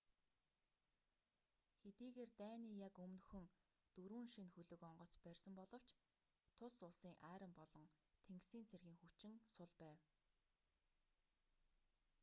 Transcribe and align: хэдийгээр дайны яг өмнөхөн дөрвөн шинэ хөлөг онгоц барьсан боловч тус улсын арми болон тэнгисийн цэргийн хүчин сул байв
хэдийгээр 1.81 2.31
дайны 2.41 2.69
яг 2.87 2.95
өмнөхөн 3.05 3.45
дөрвөн 3.95 4.27
шинэ 4.33 4.51
хөлөг 4.55 4.81
онгоц 4.89 5.13
барьсан 5.25 5.53
боловч 5.59 5.87
тус 6.57 6.75
улсын 6.87 7.15
арми 7.33 7.53
болон 7.59 7.85
тэнгисийн 8.25 8.67
цэргийн 8.71 8.97
хүчин 8.99 9.33
сул 9.55 9.71
байв 9.81 9.99